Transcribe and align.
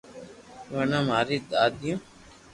ورنا 0.71 0.99
ماري 1.09 1.37
دآئيو 1.49 1.95